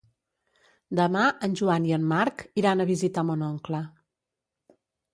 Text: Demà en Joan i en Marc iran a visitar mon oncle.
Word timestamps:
Demà 0.99 1.25
en 1.49 1.53
Joan 1.61 1.87
i 1.91 1.95
en 1.99 2.09
Marc 2.15 2.43
iran 2.65 2.81
a 2.87 2.91
visitar 2.95 3.29
mon 3.31 3.47
oncle. 3.53 3.87